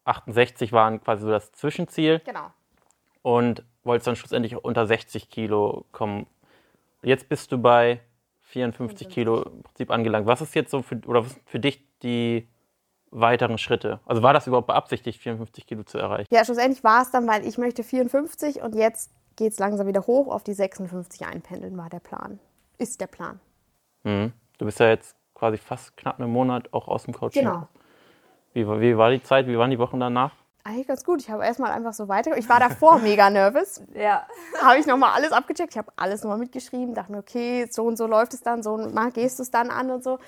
[0.04, 2.20] 68 waren quasi so das Zwischenziel.
[2.24, 2.50] Genau.
[3.22, 6.26] Und wolltest dann schlussendlich unter 60 Kilo kommen.
[7.02, 8.00] Jetzt bist du bei
[8.42, 10.26] 54 Kilo im Prinzip angelangt.
[10.26, 12.48] Was ist jetzt so für, oder was für dich die
[13.10, 14.00] weiteren Schritte?
[14.06, 16.28] Also war das überhaupt beabsichtigt, 54 Kilo zu erreichen?
[16.32, 20.06] Ja, schlussendlich war es dann, weil ich möchte 54 und jetzt geht es langsam wieder
[20.06, 22.38] hoch auf die 56 einpendeln, war der Plan.
[22.78, 23.40] Ist der Plan.
[24.04, 24.32] Mhm.
[24.58, 27.44] Du bist ja jetzt quasi fast knapp einen Monat auch aus dem Coaching.
[27.44, 27.68] Genau.
[28.52, 29.46] Wie, wie war die Zeit?
[29.46, 30.32] Wie waren die Wochen danach?
[30.64, 31.20] Eigentlich ganz gut.
[31.20, 32.36] Ich habe erstmal einfach so weiter.
[32.36, 33.82] Ich war davor mega nervös.
[33.94, 34.26] Ja.
[34.62, 35.72] Habe ich nochmal alles abgecheckt.
[35.72, 36.94] Ich habe alles nochmal mitgeschrieben.
[36.94, 39.70] Dachte mir, okay, so und so läuft es dann, so mal gehst du es dann
[39.70, 40.18] an und so.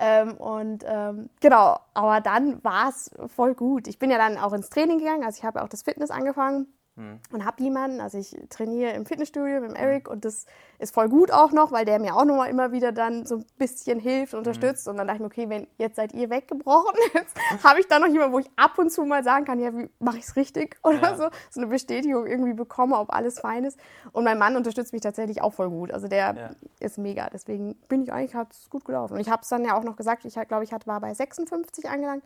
[0.00, 3.88] Ähm, und ähm, genau, aber dann war es voll gut.
[3.88, 5.24] Ich bin ja dann auch ins Training gegangen.
[5.24, 7.20] Also ich habe auch das Fitness angefangen hm.
[7.30, 10.46] und habe jemanden, also ich trainiere im Fitnessstudio mit dem Eric und das
[10.80, 13.44] ist voll gut auch noch, weil der mir auch nochmal immer wieder dann so ein
[13.56, 14.90] bisschen hilft, unterstützt hm.
[14.90, 18.00] und dann dachte ich mir, okay, wenn jetzt seid ihr weggebrochen, jetzt habe ich da
[18.00, 20.34] noch jemanden, wo ich ab und zu mal sagen kann, ja, wie mache ich es
[20.34, 21.16] richtig oder ja.
[21.16, 23.78] so, so eine Bestätigung irgendwie bekomme, ob alles fein ist
[24.10, 26.50] und mein Mann unterstützt mich tatsächlich auch voll gut, also der ja.
[26.80, 29.64] ist mega, deswegen bin ich eigentlich, hat es gut gelaufen und ich habe es dann
[29.64, 32.24] ja auch noch gesagt, ich glaube, ich war bei 56 angelangt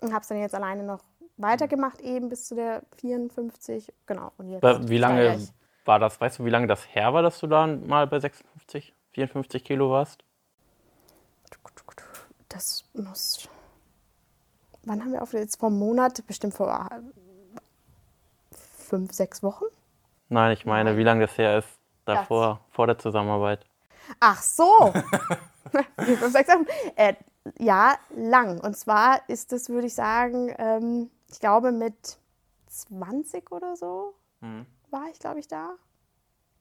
[0.00, 1.00] und habe es dann jetzt alleine noch
[1.40, 3.92] weitergemacht eben bis zu der 54.
[4.06, 4.32] Genau.
[4.38, 5.38] Und jetzt wie lange
[5.84, 6.20] war das?
[6.20, 9.90] Weißt du, wie lange das her war, dass du da mal bei 56, 54 Kilo
[9.90, 10.24] warst?
[12.48, 13.48] Das muss.
[14.84, 16.26] Wann haben wir auf jetzt vor einem Monat?
[16.26, 16.90] Bestimmt vor
[18.50, 19.64] fünf, sechs Wochen?
[20.28, 21.68] Nein, ich meine, wie lange das her ist,
[22.04, 22.74] davor, das.
[22.74, 23.64] vor der Zusammenarbeit?
[24.18, 24.92] Ach so.
[26.96, 27.14] äh,
[27.58, 28.60] ja, lang.
[28.60, 32.18] Und zwar ist es, würde ich sagen, ähm, ich glaube mit
[32.68, 34.66] 20 oder so mhm.
[34.90, 35.74] war ich, glaube ich, da.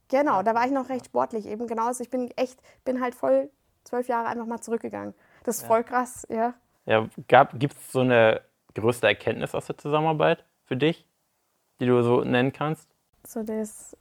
[0.10, 1.68] Genau, da war ich noch recht sportlich eben.
[1.68, 3.50] Genau, also ich bin echt, bin halt voll
[3.84, 5.14] zwölf Jahre einfach mal zurückgegangen.
[5.44, 5.68] Das ist ja.
[5.68, 6.54] voll krass, ja.
[6.86, 7.08] Ja,
[7.54, 8.42] gibt es so eine
[8.74, 11.06] größte Erkenntnis aus der Zusammenarbeit für dich,
[11.80, 12.90] die du so nennen kannst?
[13.28, 13.96] So das.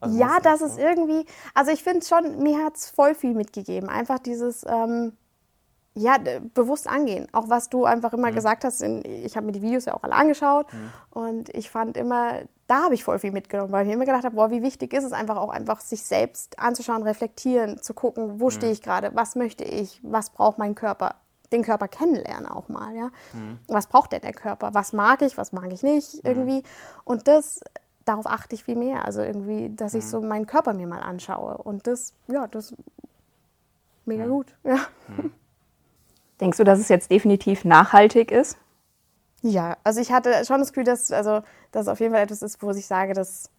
[0.00, 3.90] Also ja, das ist irgendwie, also ich finde schon, mir hat es voll viel mitgegeben.
[3.90, 5.14] Einfach dieses, ähm,
[5.94, 6.18] ja,
[6.54, 7.26] bewusst angehen.
[7.32, 8.34] Auch was du einfach immer mhm.
[8.34, 10.92] gesagt hast, in, ich habe mir die Videos ja auch alle angeschaut mhm.
[11.10, 14.24] und ich fand immer, da habe ich voll viel mitgenommen, weil ich mir immer gedacht
[14.24, 18.40] habe, boah, wie wichtig ist es einfach auch einfach, sich selbst anzuschauen, reflektieren, zu gucken,
[18.40, 18.50] wo mhm.
[18.50, 21.16] stehe ich gerade, was möchte ich, was braucht mein Körper,
[21.52, 23.10] den Körper kennenlernen auch mal, ja.
[23.32, 23.58] Mhm.
[23.66, 24.72] Was braucht denn der Körper?
[24.72, 26.20] Was mag ich, was mag ich nicht mhm.
[26.22, 26.62] irgendwie?
[27.02, 27.60] Und das,
[28.04, 29.04] darauf achte ich viel mehr.
[29.04, 30.08] Also irgendwie, dass ich mhm.
[30.08, 31.58] so meinen Körper mir mal anschaue.
[31.58, 32.74] Und das, ja, das
[34.04, 34.78] mega gut, ja.
[36.40, 38.56] Denkst du, dass es jetzt definitiv nachhaltig ist?
[39.42, 42.62] Ja, also ich hatte schon das Gefühl, dass also das auf jeden Fall etwas ist,
[42.62, 43.50] wo ich sage, dass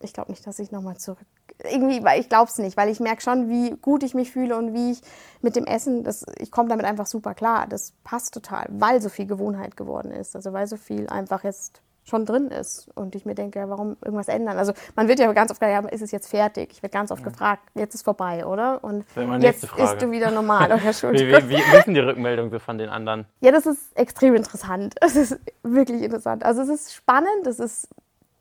[0.00, 1.26] ich glaube nicht, dass ich nochmal zurück.
[1.64, 4.56] Irgendwie, weil ich glaube es nicht, weil ich merke schon, wie gut ich mich fühle
[4.56, 5.00] und wie ich
[5.40, 7.66] mit dem Essen, das, ich komme damit einfach super klar.
[7.66, 10.36] Das passt total, weil so viel Gewohnheit geworden ist.
[10.36, 12.88] Also weil so viel einfach jetzt schon drin ist.
[12.94, 14.58] Und ich mir denke, warum irgendwas ändern?
[14.58, 16.70] Also man wird ja ganz oft gefragt, ja, ist es jetzt fertig?
[16.72, 17.28] Ich werde ganz oft ja.
[17.28, 18.82] gefragt, jetzt ist vorbei, oder?
[18.82, 19.04] Und
[19.40, 20.70] jetzt ist du wieder normal.
[20.72, 20.76] Oh,
[21.12, 23.26] wie, wie, wie ist denn die Rückmeldung so von den anderen?
[23.40, 24.94] Ja, das ist extrem interessant.
[25.08, 26.44] Es ist wirklich interessant.
[26.44, 27.88] Also es ist spannend, es ist,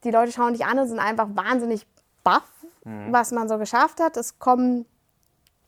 [0.04, 1.88] die Leute schauen dich an und sind einfach wahnsinnig
[2.24, 2.50] baff,
[2.84, 3.12] mhm.
[3.12, 4.18] was man so geschafft hat.
[4.18, 4.86] Es kommt,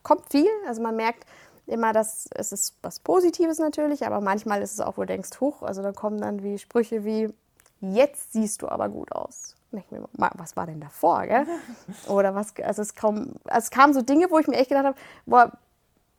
[0.02, 1.24] kommt viel, also man merkt,
[1.70, 5.40] immer, dass es ist was Positives natürlich, aber manchmal ist es auch, wo du denkst,
[5.40, 5.62] hoch.
[5.62, 7.32] Also da kommen dann wie Sprüche wie,
[7.80, 9.56] jetzt siehst du aber gut aus.
[9.70, 9.84] Mir,
[10.16, 11.46] was war denn davor, gell?
[12.08, 14.84] Oder was, also es, kaum, also es kamen so Dinge, wo ich mir echt gedacht
[14.84, 15.52] habe, boah,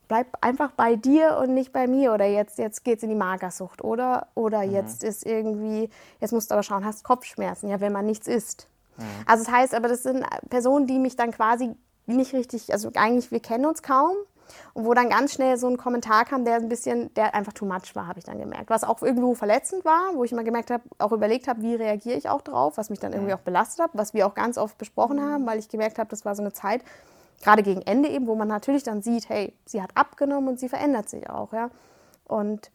[0.07, 2.13] bleib einfach bei dir und nicht bei mir.
[2.13, 4.27] Oder jetzt, jetzt es in die Magersucht, oder?
[4.35, 4.71] Oder mhm.
[4.71, 8.67] jetzt ist irgendwie, jetzt musst du aber schauen, hast Kopfschmerzen, ja, wenn man nichts isst.
[8.97, 9.03] Mhm.
[9.25, 13.31] Also das heißt aber, das sind Personen, die mich dann quasi nicht richtig, also eigentlich,
[13.31, 14.15] wir kennen uns kaum,
[14.73, 17.65] und wo dann ganz schnell so ein Kommentar kam, der ein bisschen, der einfach too
[17.65, 18.69] much war, habe ich dann gemerkt.
[18.69, 22.17] Was auch irgendwo verletzend war, wo ich mal gemerkt habe, auch überlegt habe, wie reagiere
[22.17, 24.77] ich auch drauf, was mich dann irgendwie auch belastet hat, was wir auch ganz oft
[24.77, 25.31] besprochen mhm.
[25.31, 26.81] haben, weil ich gemerkt habe, das war so eine Zeit,
[27.41, 30.69] gerade gegen Ende eben, wo man natürlich dann sieht, hey, sie hat abgenommen und sie
[30.69, 31.69] verändert sich auch, ja.
[32.25, 32.71] Und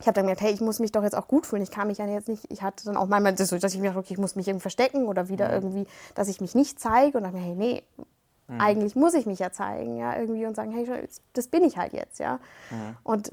[0.00, 1.62] ich habe dann gemerkt, hey, ich muss mich doch jetzt auch gut fühlen.
[1.62, 3.80] Ich kann mich ja jetzt nicht, ich hatte dann auch manchmal das so, dass ich
[3.80, 5.54] mir dachte, okay, ich muss mich irgendwie verstecken oder wieder mhm.
[5.54, 7.82] irgendwie, dass ich mich nicht zeige und dachte mir, hey, nee,
[8.52, 8.60] Mhm.
[8.60, 11.92] Eigentlich muss ich mich ja zeigen, ja, irgendwie und sagen, hey, das bin ich halt
[11.92, 12.38] jetzt, ja.
[12.70, 12.96] Mhm.
[13.02, 13.32] Und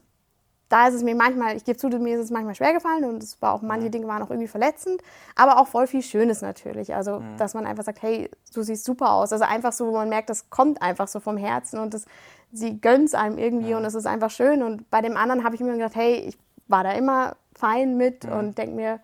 [0.70, 3.24] da ist es mir manchmal, ich gebe zu, mir ist es manchmal schwer gefallen und
[3.24, 3.92] es war auch, manche mhm.
[3.92, 5.02] Dinge waren auch irgendwie verletzend,
[5.36, 6.94] aber auch voll viel Schönes natürlich.
[6.94, 7.38] Also, mhm.
[7.38, 9.34] dass man einfach sagt, hey, du siehst super aus.
[9.34, 12.06] Also einfach so, wo man merkt, das kommt einfach so vom Herzen und das,
[12.52, 14.62] sie gönnt es einem irgendwie und es ist einfach schön.
[14.62, 18.26] Und bei dem anderen habe ich mir gedacht, hey, ich war da immer fein mit
[18.26, 19.00] und denke mir,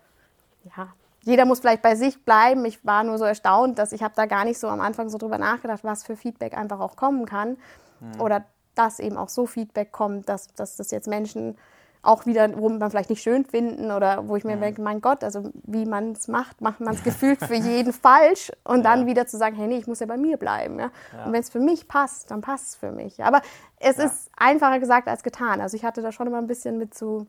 [0.76, 0.88] ja,
[1.26, 2.64] jeder muss vielleicht bei sich bleiben.
[2.64, 5.18] Ich war nur so erstaunt, dass ich habe da gar nicht so am Anfang so
[5.18, 7.56] drüber nachgedacht, was für Feedback einfach auch kommen kann.
[7.98, 8.20] Mhm.
[8.20, 8.44] Oder
[8.76, 11.58] dass eben auch so Feedback kommt, dass, dass das jetzt Menschen
[12.02, 14.60] auch wieder, wo man vielleicht nicht schön finden oder wo ich mir mhm.
[14.60, 18.52] denke, mein Gott, also wie man es macht, macht man es gefühlt für jeden falsch
[18.62, 18.94] und ja.
[18.94, 20.78] dann wieder zu sagen, hey, nee, ich muss ja bei mir bleiben.
[20.78, 20.92] Ja?
[21.12, 21.24] ja.
[21.24, 23.24] Und wenn es für mich passt, dann passt es für mich.
[23.24, 23.42] Aber
[23.80, 24.04] es ja.
[24.04, 25.60] ist einfacher gesagt als getan.
[25.60, 27.26] Also ich hatte da schon immer ein bisschen mit zu.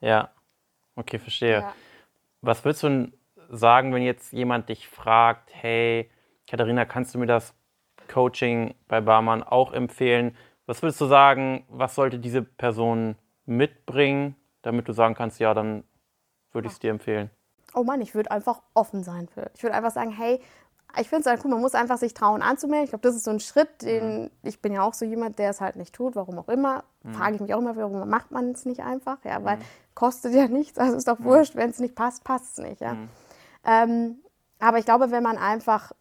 [0.00, 0.30] Ja,
[0.94, 1.64] okay, verstehe.
[2.40, 3.10] Was würdest du
[3.56, 6.10] sagen, wenn jetzt jemand dich fragt, hey,
[6.48, 7.54] Katharina, kannst du mir das
[8.12, 10.36] Coaching bei Barmann auch empfehlen?
[10.66, 15.84] Was würdest du sagen, was sollte diese Person mitbringen, damit du sagen kannst, ja, dann
[16.52, 17.30] würde ich es dir empfehlen?
[17.74, 19.50] Oh Mann, ich würde einfach offen sein für.
[19.54, 20.40] Ich würde einfach sagen, hey,
[21.00, 22.84] ich finde es halt cool, man muss einfach sich trauen anzumelden.
[22.84, 24.30] Ich glaube, das ist so ein Schritt, den mhm.
[24.42, 26.84] ich bin ja auch so jemand, der es halt nicht tut, warum auch immer.
[27.02, 27.14] Mhm.
[27.14, 29.18] Frage ich mich auch immer, warum macht man es nicht einfach?
[29.24, 29.62] Ja, weil mhm.
[29.94, 31.24] kostet ja nichts, also ist doch mhm.
[31.24, 32.80] wurscht, wenn es nicht passt, passt es nicht.
[32.80, 32.94] Ja.
[32.94, 33.08] Mhm.
[33.64, 34.18] Ähm,
[34.58, 35.92] aber ich glaube, wenn man einfach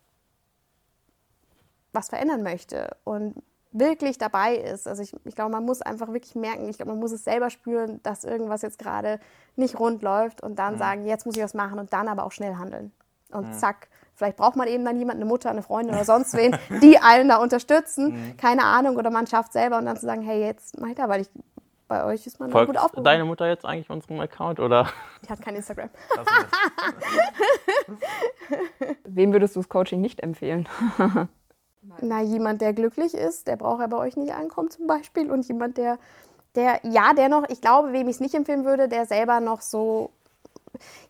[1.92, 3.36] was verändern möchte und
[3.72, 7.00] wirklich dabei ist, also ich, ich glaube, man muss einfach wirklich merken, ich glaube, man
[7.00, 9.20] muss es selber spüren, dass irgendwas jetzt gerade
[9.56, 10.80] nicht rund läuft und dann mhm.
[10.80, 12.92] sagen, jetzt muss ich was machen und dann aber auch schnell handeln.
[13.32, 13.54] Und mhm.
[13.54, 17.00] zack, vielleicht braucht man eben dann jemanden, eine Mutter, eine Freundin oder sonst wen, die
[17.00, 18.38] einen da unterstützen, mhm.
[18.38, 21.10] keine Ahnung, oder man schafft selber und dann zu sagen, hey, jetzt mach ich da,
[21.10, 21.30] weil ich
[21.94, 23.04] bei euch ist man Folgt gut aufgehoben.
[23.04, 24.90] deine Mutter jetzt eigentlich unserem Account oder?
[25.24, 25.92] Die hat kein Instagram.
[29.04, 30.68] Wem würdest du das Coaching nicht empfehlen?
[32.02, 35.30] Na, jemand, der glücklich ist, der braucht ja bei euch nicht ankommen zum Beispiel.
[35.30, 36.00] Und jemand, der,
[36.56, 39.62] der, ja, der noch, ich glaube, wem ich es nicht empfehlen würde, der selber noch
[39.62, 40.10] so,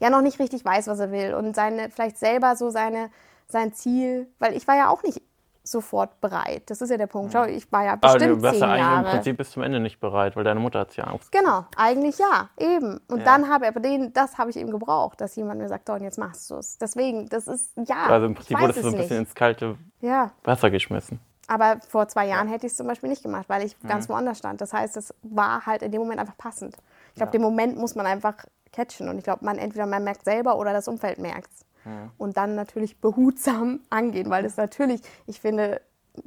[0.01, 3.09] ja, noch nicht richtig weiß, was er will und seine, vielleicht selber so seine
[3.47, 5.21] sein Ziel, weil ich war ja auch nicht
[5.63, 6.69] sofort bereit.
[6.69, 7.31] Das ist ja der Punkt.
[7.31, 9.05] Schau, ich war ja bestimmt Aber du warst ja eigentlich Jahre.
[9.05, 11.31] im Prinzip bis zum Ende nicht bereit, weil deine Mutter hat es ja Angst.
[11.31, 12.99] Genau, eigentlich ja, eben.
[13.07, 13.23] Und ja.
[13.23, 15.93] dann habe ich, aber den, das habe ich eben gebraucht, dass jemand mir sagt, so,
[15.93, 16.77] und jetzt machst du es.
[16.77, 19.29] Deswegen, das ist, ja, Also im Prinzip wurdest du so ein bisschen nicht.
[19.29, 20.31] ins kalte ja.
[20.43, 21.19] Wasser geschmissen.
[21.47, 23.87] Aber vor zwei Jahren hätte ich es zum Beispiel nicht gemacht, weil ich mhm.
[23.87, 24.61] ganz woanders stand.
[24.61, 26.75] Das heißt, es war halt in dem Moment einfach passend.
[27.09, 27.31] Ich glaube, ja.
[27.31, 28.35] den Moment muss man einfach
[28.71, 29.09] catchen.
[29.09, 31.65] Und ich glaube, man entweder man merkt selber oder das Umfeld merkt es.
[31.85, 32.11] Mhm.
[32.17, 35.81] Und dann natürlich behutsam angehen, weil das natürlich, ich finde,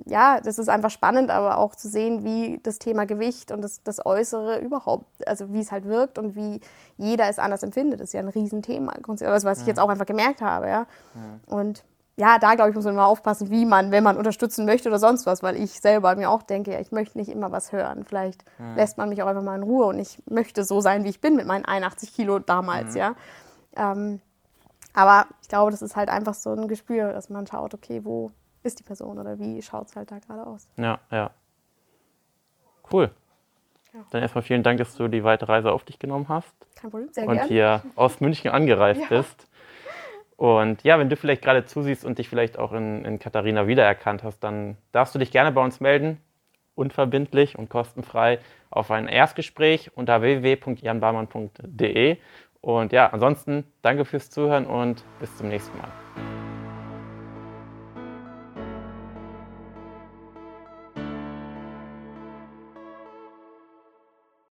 [0.05, 3.83] ja, das ist einfach spannend, aber auch zu sehen, wie das Thema Gewicht und das,
[3.85, 6.61] das Äußere überhaupt, also wie es halt wirkt und wie
[6.97, 8.95] jeder es anders empfindet, ist ja ein Riesenthema.
[9.07, 10.87] Das, was ich jetzt auch einfach gemerkt habe, ja.
[11.47, 11.85] Und
[12.17, 14.99] ja, da glaube ich, muss man immer aufpassen, wie man, wenn man unterstützen möchte oder
[14.99, 18.05] sonst was, weil ich selber mir auch denke, ja, ich möchte nicht immer was hören.
[18.05, 18.75] Vielleicht mhm.
[18.75, 21.21] lässt man mich auch einfach mal in Ruhe und ich möchte so sein, wie ich
[21.21, 22.97] bin mit meinen 81 Kilo damals, mhm.
[22.97, 23.15] ja.
[23.77, 24.21] Ähm,
[24.97, 28.33] aber ich glaube, das ist halt einfach so ein Gespür, dass man schaut, okay, wo
[28.63, 30.67] ist die Person oder wie schaut es halt da gerade aus.
[30.77, 31.31] Ja, ja.
[32.91, 33.11] Cool.
[33.93, 34.01] Ja.
[34.11, 36.55] Dann erstmal vielen Dank, dass du die weite Reise auf dich genommen hast.
[36.77, 37.47] Kein Problem, sehr Und gern.
[37.49, 39.09] hier aus München angereist ja.
[39.09, 39.47] bist.
[40.37, 44.23] Und ja, wenn du vielleicht gerade zusiehst und dich vielleicht auch in, in Katharina wiedererkannt
[44.23, 46.23] hast, dann darfst du dich gerne bei uns melden,
[46.75, 48.39] unverbindlich und kostenfrei
[48.71, 52.17] auf ein Erstgespräch unter www.janbarmann.de.
[52.61, 56.36] Und ja, ansonsten danke fürs Zuhören und bis zum nächsten Mal.